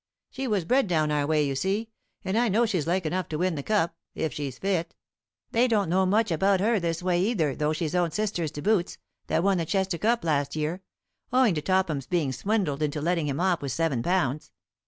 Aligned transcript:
She 0.31 0.47
was 0.47 0.65
bred 0.65 0.87
down 0.87 1.11
our 1.11 1.27
way, 1.27 1.43
you 1.45 1.53
see, 1.55 1.91
and 2.25 2.35
I 2.35 2.49
know 2.49 2.65
she's 2.65 2.87
like 2.87 3.05
enough 3.05 3.29
to 3.29 3.37
win 3.37 3.53
the 3.53 3.61
cup, 3.61 3.95
if 4.15 4.33
she's 4.33 4.57
fit. 4.57 4.95
They 5.51 5.67
don't 5.67 5.89
know 5.91 6.07
much 6.07 6.31
about 6.31 6.59
her 6.59 6.79
this 6.79 7.03
way, 7.03 7.21
either, 7.21 7.55
though 7.55 7.71
she's 7.71 7.93
own 7.93 8.09
sister 8.09 8.47
to 8.47 8.61
Boots, 8.63 8.97
that 9.27 9.43
won 9.43 9.59
the 9.59 9.65
Chester 9.67 9.99
Cup 9.99 10.23
last 10.23 10.55
year, 10.55 10.81
owing 11.31 11.53
to 11.53 11.61
Topham's 11.61 12.07
being 12.07 12.31
swindled 12.31 12.81
into 12.81 12.99
letting 12.99 13.27
him 13.27 13.39
off 13.39 13.61
with 13.61 13.73
seven 13.73 14.01
lbs. 14.01 14.49